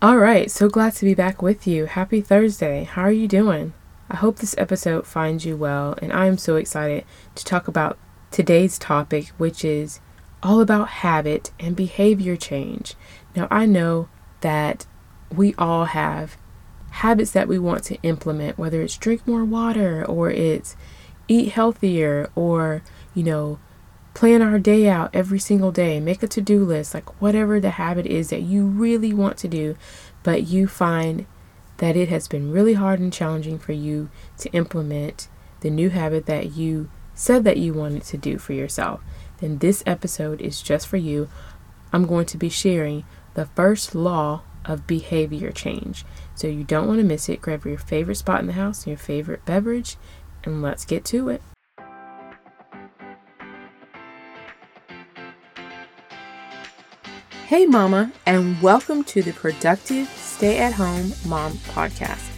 [0.00, 1.86] All right, so glad to be back with you.
[1.86, 2.84] Happy Thursday.
[2.84, 3.72] How are you doing?
[4.08, 7.98] I hope this episode finds you well, and I am so excited to talk about
[8.30, 9.98] today's topic, which is
[10.40, 12.94] all about habit and behavior change.
[13.34, 14.08] Now, I know
[14.40, 14.86] that
[15.34, 16.36] we all have
[16.90, 20.76] habits that we want to implement, whether it's drink more water or it's
[21.26, 22.84] eat healthier or,
[23.14, 23.58] you know,
[24.14, 27.70] plan our day out every single day, make a to do list, like whatever the
[27.70, 29.76] habit is that you really want to do,
[30.22, 31.26] but you find
[31.78, 35.28] that it has been really hard and challenging for you to implement
[35.60, 39.00] the new habit that you said that you wanted to do for yourself,
[39.38, 41.28] then this episode is just for you.
[41.92, 43.04] I'm going to be sharing
[43.34, 46.04] the first law of behavior change.
[46.34, 47.40] So you don't want to miss it.
[47.40, 49.96] Grab your favorite spot in the house, your favorite beverage,
[50.44, 51.42] and let's get to it.
[57.48, 62.30] Hey, Mama, and welcome to the Productive Stay at Home Mom podcast.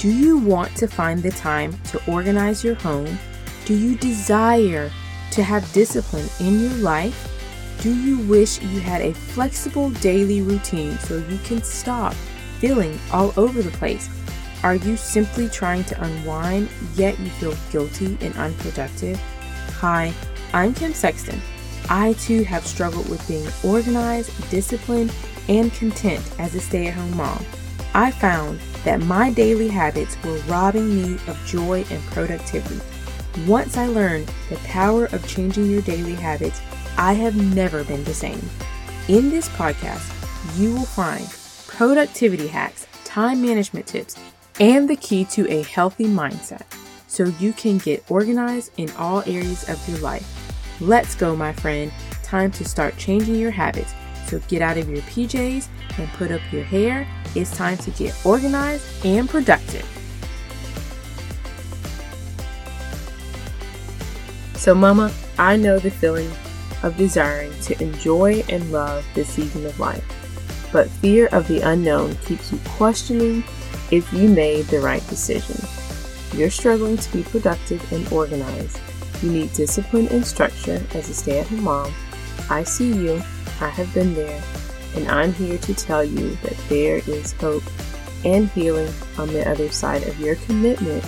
[0.00, 3.20] Do you want to find the time to organize your home?
[3.66, 4.90] Do you desire
[5.30, 7.78] to have discipline in your life?
[7.82, 12.14] Do you wish you had a flexible daily routine so you can stop
[12.58, 14.10] feeling all over the place?
[14.64, 19.20] Are you simply trying to unwind yet you feel guilty and unproductive?
[19.78, 20.12] Hi,
[20.52, 21.40] I'm Kim Sexton
[21.88, 25.12] I too have struggled with being organized, disciplined,
[25.48, 27.44] and content as a stay at home mom.
[27.94, 32.80] I found that my daily habits were robbing me of joy and productivity.
[33.46, 36.60] Once I learned the power of changing your daily habits,
[36.96, 38.42] I have never been the same.
[39.08, 40.14] In this podcast,
[40.58, 41.26] you will find
[41.66, 44.16] productivity hacks, time management tips,
[44.60, 46.62] and the key to a healthy mindset
[47.06, 50.47] so you can get organized in all areas of your life.
[50.80, 51.92] Let's go, my friend.
[52.22, 53.94] Time to start changing your habits.
[54.26, 55.66] So get out of your PJs
[55.98, 57.06] and put up your hair.
[57.34, 59.86] It's time to get organized and productive.
[64.54, 66.30] So, Mama, I know the feeling
[66.82, 70.04] of desiring to enjoy and love this season of life,
[70.72, 73.42] but fear of the unknown keeps you questioning
[73.90, 75.56] if you made the right decision.
[76.38, 78.78] You're struggling to be productive and organized
[79.22, 81.94] you need discipline and structure as a stay at home mom.
[82.50, 83.22] I see you,
[83.60, 84.42] I have been there,
[84.94, 87.64] and I'm here to tell you that there is hope
[88.24, 91.04] and healing on the other side of your commitment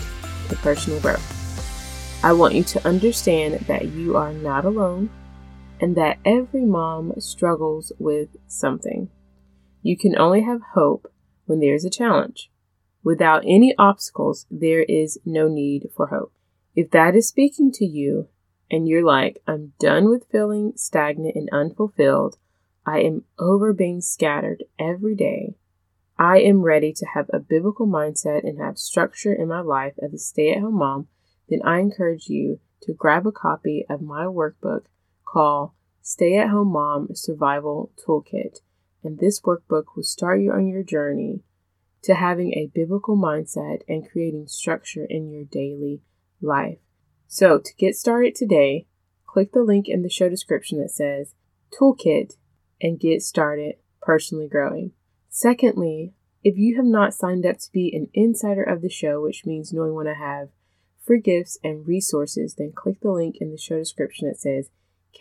[0.48, 2.20] to personal growth.
[2.22, 5.10] I want you to understand that you are not alone
[5.80, 9.08] and that every mom struggles with something.
[9.82, 11.10] You can only have hope
[11.46, 12.50] when there is a challenge.
[13.02, 16.32] Without any obstacles, there is no need for hope.
[16.74, 18.28] If that is speaking to you
[18.70, 22.36] and you're like, I'm done with feeling stagnant and unfulfilled,
[22.86, 25.56] I am over being scattered every day.
[26.18, 30.12] I am ready to have a biblical mindset and have structure in my life as
[30.12, 31.08] a stay at home mom,
[31.48, 34.82] then I encourage you to grab a copy of my workbook
[35.24, 38.60] called Stay at Home Mom Survival Toolkit.
[39.02, 41.40] And this workbook will start you on your journey
[42.02, 46.02] to having a biblical mindset and creating structure in your daily
[46.40, 46.78] life.
[47.26, 48.86] So, to get started today,
[49.26, 51.34] click the link in the show description that says
[51.72, 52.34] Toolkit
[52.80, 54.92] and get started personally growing.
[55.28, 59.44] Secondly, if you have not signed up to be an insider of the show, which
[59.44, 60.48] means knowing when I have
[61.04, 64.70] free gifts and resources, then click the link in the show description that says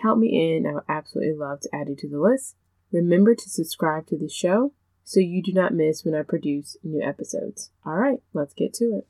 [0.01, 0.67] Count me in.
[0.67, 2.55] I would absolutely love to add you to the list.
[2.91, 7.01] Remember to subscribe to the show so you do not miss when I produce new
[7.01, 7.71] episodes.
[7.85, 9.07] All right, let's get to it.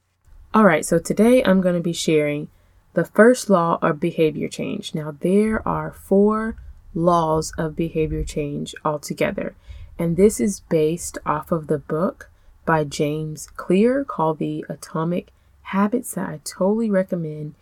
[0.52, 2.48] All right, so today I'm going to be sharing
[2.96, 4.96] the first law of behavior change.
[4.96, 6.56] Now, there are four
[6.96, 9.56] laws of behavior change altogether,
[10.00, 12.32] and this is based off of the book
[12.66, 15.28] by James Clear called The Atomic
[15.62, 17.54] Habits that I totally recommend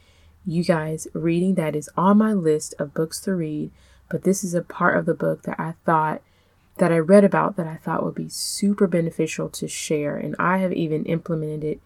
[0.46, 1.56] you guys reading.
[1.56, 3.70] That is on my list of books to read,
[4.10, 6.22] but this is a part of the book that I thought
[6.78, 10.60] that I read about that I thought would be super beneficial to share, and I
[10.60, 11.82] have even implemented it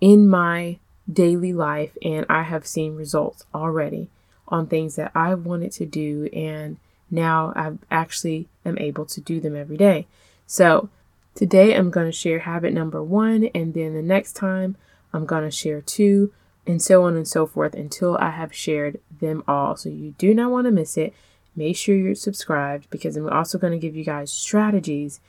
[0.00, 0.78] in my
[1.10, 4.08] daily life, and I have seen results already
[4.48, 6.78] on things that I wanted to do, and
[7.10, 10.06] now I actually am able to do them every day.
[10.46, 10.88] So,
[11.34, 14.76] today I'm going to share habit number one, and then the next time
[15.12, 16.32] I'm going to share two,
[16.66, 19.76] and so on and so forth until I have shared them all.
[19.76, 21.14] So, you do not want to miss it.
[21.54, 25.20] Make sure you're subscribed because I'm also going to give you guys strategies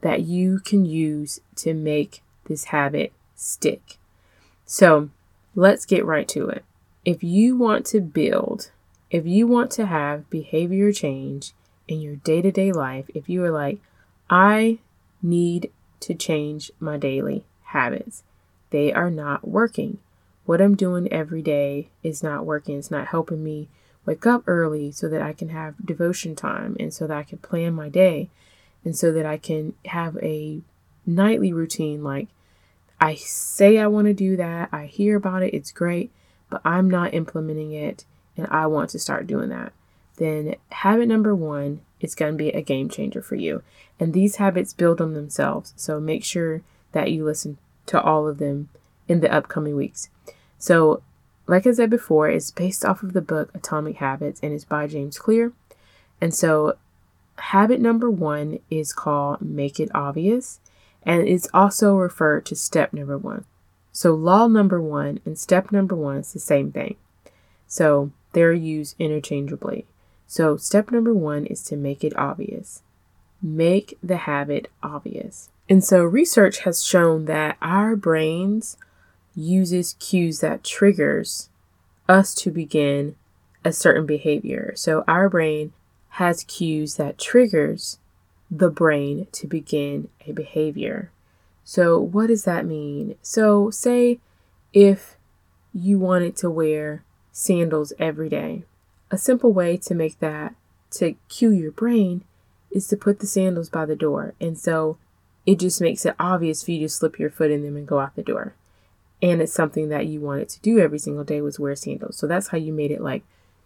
[0.00, 3.98] that you can use to make this habit stick.
[4.66, 5.10] So
[5.54, 6.64] let's get right to it.
[7.04, 8.72] If you want to build,
[9.10, 11.52] if you want to have behavior change
[11.86, 13.78] in your day to day life, if you are like,
[14.28, 14.78] I
[15.22, 15.70] need
[16.00, 18.24] to change my daily habits.
[18.70, 19.98] They are not working.
[20.44, 22.78] What I'm doing every day is not working.
[22.78, 23.68] It's not helping me
[24.04, 27.38] wake up early so that I can have devotion time and so that I can
[27.38, 28.30] plan my day
[28.84, 30.60] and so that I can have a
[31.04, 32.02] nightly routine.
[32.02, 32.28] Like
[33.00, 36.10] I say I want to do that, I hear about it, it's great,
[36.48, 38.04] but I'm not implementing it
[38.36, 39.72] and I want to start doing that.
[40.16, 43.62] Then habit number one is going to be a game changer for you.
[43.98, 45.72] And these habits build on themselves.
[45.76, 46.62] So make sure
[46.92, 48.68] that you listen to all of them
[49.08, 50.08] in the upcoming weeks.
[50.58, 51.02] So,
[51.46, 54.86] like I said before, it's based off of the book Atomic Habits and it's by
[54.86, 55.52] James Clear.
[56.20, 56.76] And so,
[57.36, 60.60] habit number one is called Make It Obvious,
[61.06, 63.44] and it's also referred to step number one.
[63.92, 66.96] So, law number one and step number one is the same thing.
[67.68, 69.86] So, they're used interchangeably.
[70.26, 72.82] So, step number one is to make it obvious.
[73.40, 75.48] Make the habit obvious.
[75.68, 78.76] And so, research has shown that our brains
[79.34, 81.48] uses cues that triggers
[82.08, 83.14] us to begin
[83.64, 84.72] a certain behavior.
[84.74, 85.72] So, our brain
[86.10, 87.98] has cues that triggers
[88.50, 91.10] the brain to begin a behavior.
[91.64, 93.16] So, what does that mean?
[93.22, 94.20] So, say
[94.72, 95.16] if
[95.74, 97.02] you wanted to wear
[97.32, 98.64] sandals every day
[99.10, 100.54] a simple way to make that,
[100.92, 102.22] to cue your brain,
[102.70, 104.34] is to put the sandals by the door.
[104.40, 104.98] And so
[105.44, 108.00] it just makes it obvious for you to slip your foot in them and go
[108.00, 108.54] out the door.
[109.22, 112.16] And it's something that you wanted to do every single day was wear sandals.
[112.16, 113.22] So that's how you made it like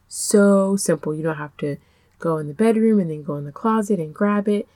[0.08, 1.14] so simple.
[1.14, 1.76] You don't have to
[2.20, 4.69] go in the bedroom and then go in the closet and grab it.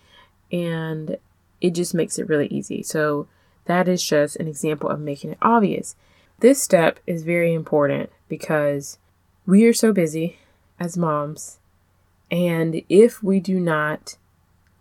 [0.50, 1.19] And
[1.61, 2.82] it just makes it really easy.
[2.82, 3.29] So
[3.67, 5.94] that is just an example of making it obvious.
[6.41, 8.99] This step is very important because
[9.46, 10.38] we are so busy
[10.81, 11.58] as moms.
[12.31, 14.17] And if we do not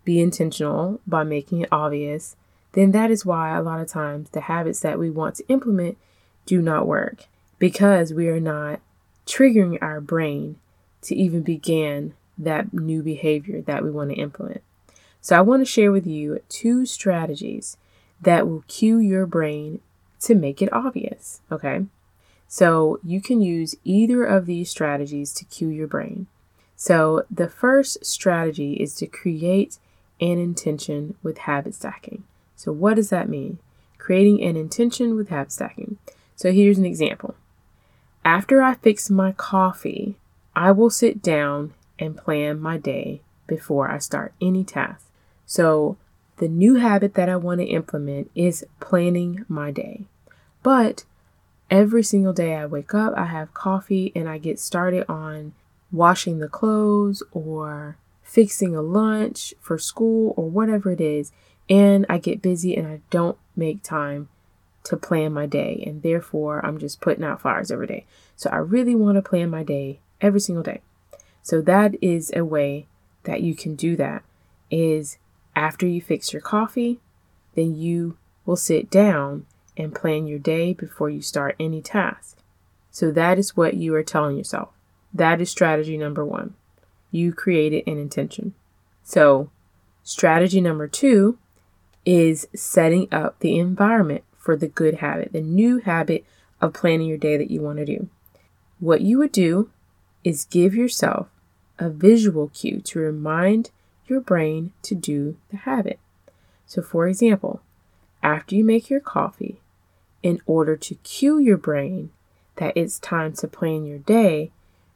[0.04, 2.36] be intentional by making it obvious,
[2.74, 5.98] then that is why a lot of times the habits that we want to implement
[6.45, 7.27] do not work
[7.59, 8.81] because we are not
[9.25, 10.57] triggering our brain
[11.01, 12.13] to even begin
[12.44, 14.62] that new behavior that we want to implement.
[15.22, 17.78] So, I want to share with you two strategies
[18.22, 19.80] that will cue your brain
[20.22, 21.42] to make it obvious.
[21.51, 21.86] Okay.
[22.48, 26.28] So you can use either of these strategies to cue your brain.
[26.75, 29.80] So the first strategy is to create
[30.22, 32.24] an intention with habit stacking.
[32.56, 33.57] So what does that mean?
[33.98, 35.98] Creating an intention with habit stacking.
[36.36, 37.36] So here's an example.
[38.24, 40.16] After I fix my coffee,
[40.56, 45.06] I will sit down and plan my day before I start any task.
[45.45, 45.98] So
[46.38, 50.06] the new habit that I want to implement is planning my day.
[50.63, 51.04] But
[51.69, 55.54] every single day I wake up, I have coffee, and I get started on
[55.92, 61.31] washing the clothes or fixing a lunch for school or whatever it is.
[61.69, 64.30] And I get busy and I don't make time
[64.86, 65.84] to plan my day.
[65.86, 68.06] And therefore, I'm just putting out fires every day.
[68.36, 70.81] So I really want to plan my day every single day.
[71.44, 72.88] So that is a way
[73.24, 74.24] that you can do that
[74.72, 75.18] is
[75.56, 77.00] after you fix your coffee,
[77.56, 79.45] then you will sit down
[79.78, 82.38] and plan your day before you start any task.
[82.92, 84.69] So that is what you are telling yourself.
[85.13, 86.56] That is strategy number one.
[87.12, 88.54] You created an intention.
[89.04, 89.50] So,
[90.04, 91.38] strategy number two
[92.06, 96.26] is setting up the environment for the good habit, the new habit
[96.62, 98.09] of planning your day that you want to do.
[98.80, 99.69] What you would do
[100.23, 101.28] is give yourself
[101.80, 103.71] a visual cue to remind
[104.07, 105.99] your brain to do the habit.
[106.65, 107.61] So, for example,
[108.21, 109.59] after you make your coffee,
[110.21, 112.09] in order to cue your brain
[112.56, 114.51] that it's time to plan your day,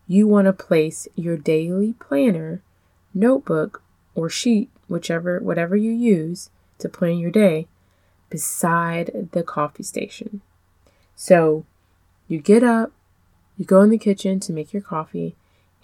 [0.07, 2.61] you want to place your daily planner,
[3.13, 3.81] notebook,
[4.15, 7.67] or sheet, whichever whatever you use to plan your day,
[8.29, 10.41] beside the coffee station.
[11.15, 11.65] So
[12.27, 12.91] you get up,
[13.57, 15.35] you go in the kitchen to make your coffee,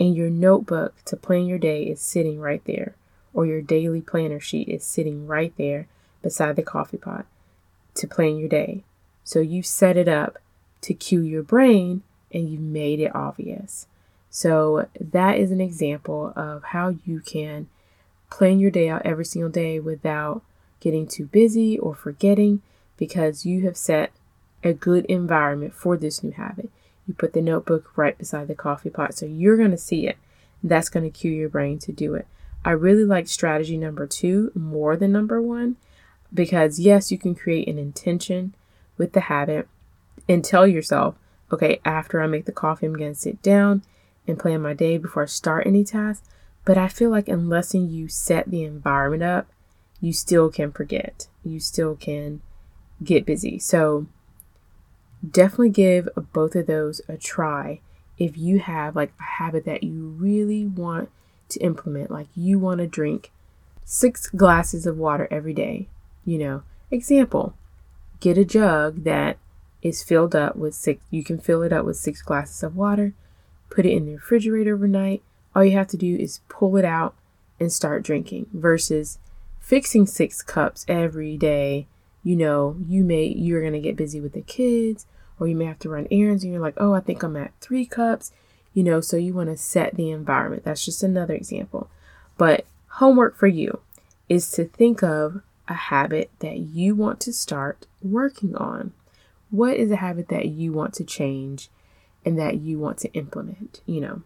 [0.04, 2.94] and your notebook to plan your day is sitting right there,
[3.34, 5.88] or your daily planner sheet is sitting right there
[6.22, 7.26] beside the coffee pot
[7.94, 8.84] to plan your day.
[9.24, 10.40] So you set it up
[10.82, 13.88] to cue your brain and you made it obvious.
[14.30, 17.70] So that is an example of how you can
[18.30, 20.42] plan your day out every single day without
[20.82, 22.62] getting too busy or forgetting
[22.98, 24.12] because you have set
[24.66, 26.70] a good environment for this new habit.
[27.08, 30.18] You put the notebook right beside the coffee pot so you're going to see it.
[30.64, 32.28] That's going to cue your brain to do it.
[32.66, 35.76] I really like strategy number two more than number one
[36.34, 38.56] because, yes, you can create an intention
[38.98, 39.68] with the habit
[40.30, 41.16] and tell yourself,
[41.52, 43.84] okay, after I make the coffee, I'm going to sit down
[44.26, 46.24] and plan my day before I start any task.
[46.66, 49.48] But I feel like unless you set the environment up,
[50.00, 51.28] you still can forget.
[51.44, 52.42] You still can
[53.04, 53.60] get busy.
[53.60, 54.08] So
[55.28, 57.80] definitely give both of those a try
[58.18, 61.10] if you have like a habit that you really want
[61.50, 63.32] to implement, like you want to drink
[63.86, 65.88] six glasses of water every day,
[66.26, 67.54] you know, example,
[68.20, 69.38] get a jug that
[69.82, 73.14] is filled up with six, you can fill it up with six glasses of water,
[73.70, 75.22] put it in the refrigerator overnight.
[75.56, 77.16] All you have to do is pull it out
[77.60, 79.20] and start drinking versus
[79.60, 81.88] fixing six cups every day.
[82.24, 85.06] You know, you may, you're going to get busy with the kids
[85.44, 87.52] or you may have to run errands and you're like, oh, I think I'm at
[87.60, 88.32] three cups,
[88.74, 90.64] you know, so you want to set the environment.
[90.64, 91.90] That's just another example.
[92.38, 93.82] But homework for you
[94.30, 98.94] is to think of a habit that you want to start working on.
[99.50, 101.68] What is a habit that you want to change
[102.24, 104.22] and that you want to implement, you know?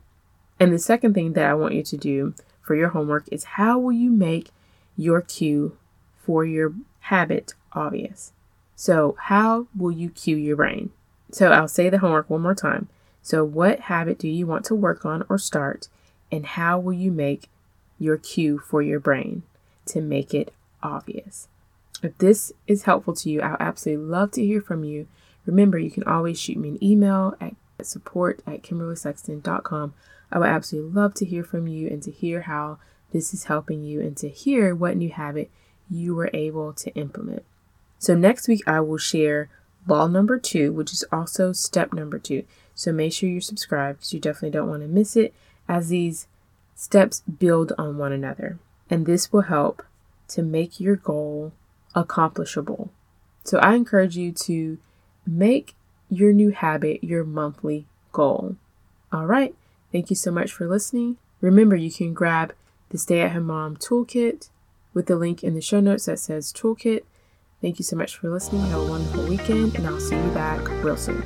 [0.60, 3.80] And the second thing that I want you to do for your homework is how
[3.80, 4.52] will you make
[4.96, 5.76] your cue
[6.16, 8.34] for your habit obvious?
[8.76, 10.92] So, how will you cue your brain?
[11.32, 12.88] So I'll say the homework one more time.
[13.22, 15.90] So, what habit do you want to work on or start?
[16.32, 17.50] And how will you make
[18.00, 19.44] your cue for your brain
[19.88, 21.48] to make it obvious?
[22.02, 25.08] If this is helpful to you, I'll absolutely love to hear from you.
[25.46, 29.94] Remember, you can always shoot me an email at support at kimberleysexton.com.
[30.32, 32.80] I would absolutely love to hear from you and to hear how
[33.12, 35.50] this is helping you and to hear what new habit
[35.90, 37.44] you were able to implement.
[38.00, 39.50] So, next week, I will share
[39.88, 42.44] law number two, which is also step number two.
[42.76, 45.34] So make sure you're subscribed because you definitely don't want to miss it
[45.68, 46.28] as these
[46.76, 48.60] steps build on one another.
[48.90, 49.84] And this will help
[50.30, 51.54] to make your goal
[51.96, 52.92] accomplishable.
[53.44, 54.78] So I encourage you to
[55.26, 55.74] make
[56.10, 58.56] your new habit your monthly goal.
[59.12, 59.56] All right.
[59.92, 61.18] Thank you so much for listening.
[61.42, 62.54] Remember, you can grab
[62.90, 64.50] the Stay at Home Mom Toolkit
[64.94, 67.04] with the link in the show notes that says Toolkit.
[67.62, 68.62] Thank you so much for listening.
[68.68, 71.24] Have a wonderful weekend, and I'll see you back real soon.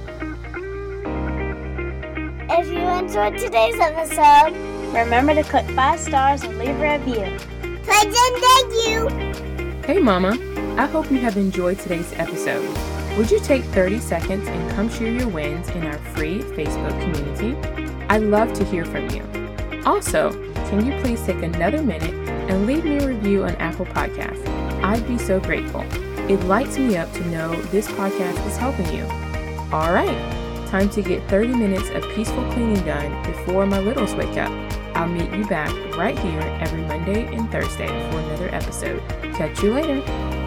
[2.50, 4.53] If you enjoyed today's episode,
[4.93, 7.23] remember to click five stars and leave a review.
[7.23, 9.09] And thank you.
[9.85, 10.38] Hey, Mama.
[10.77, 12.65] I hope you have enjoyed today's episode.
[13.17, 17.57] Would you take 30 seconds and come share your wins in our free Facebook community?
[18.07, 19.21] I'd love to hear from you.
[19.85, 20.31] Also,
[20.69, 22.13] can you please take another minute
[22.50, 24.47] and leave me a review on Apple Podcasts?
[24.81, 25.83] I'd be so grateful.
[26.30, 29.04] It lights me up to know this podcast is helping you.
[29.72, 34.38] All right, time to get 30 minutes of peaceful cleaning done before my littles wake
[34.38, 34.51] up.
[34.96, 39.01] I'll meet you back right here every Monday and Thursday for another episode.
[39.34, 40.40] Catch you later.